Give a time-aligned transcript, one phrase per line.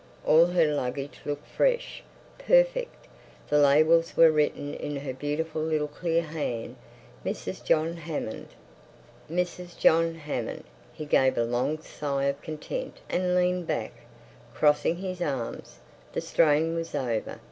[0.25, 2.01] All her luggage looked fresh,
[2.39, 3.05] perfect.
[3.51, 7.63] The labels were written in her beautiful little clear hand—"Mrs.
[7.63, 8.47] John Hammond."
[9.29, 9.77] "Mrs.
[9.77, 13.91] John Hammond!" He gave a long sigh of content and leaned back,
[14.55, 15.77] crossing his arms.
[16.13, 17.37] The strain was over.